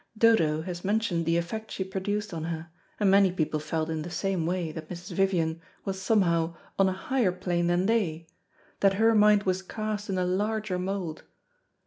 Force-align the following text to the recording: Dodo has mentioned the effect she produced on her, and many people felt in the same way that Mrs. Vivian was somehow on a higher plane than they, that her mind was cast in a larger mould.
Dodo 0.17 0.63
has 0.63 0.83
mentioned 0.83 1.27
the 1.27 1.37
effect 1.37 1.69
she 1.69 1.83
produced 1.83 2.33
on 2.33 2.45
her, 2.45 2.71
and 2.99 3.11
many 3.11 3.31
people 3.31 3.59
felt 3.59 3.87
in 3.87 4.01
the 4.01 4.09
same 4.09 4.47
way 4.47 4.71
that 4.71 4.89
Mrs. 4.89 5.11
Vivian 5.11 5.61
was 5.85 6.01
somehow 6.01 6.55
on 6.79 6.89
a 6.89 6.91
higher 6.91 7.31
plane 7.31 7.67
than 7.67 7.85
they, 7.85 8.25
that 8.79 8.93
her 8.95 9.13
mind 9.13 9.43
was 9.43 9.61
cast 9.61 10.09
in 10.09 10.17
a 10.17 10.25
larger 10.25 10.79
mould. 10.79 11.21